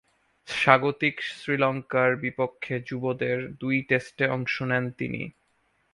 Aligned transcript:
স্বাগতিক 0.47 1.15
শ্রীলঙ্কার 1.31 2.09
বিপক্ষে 2.15 2.75
যুবদের 2.85 3.37
দুই 3.53 3.75
টেস্টে 3.81 4.25
অংশ 4.27 4.55
নেন 4.61 4.85
তিনি। 4.91 5.21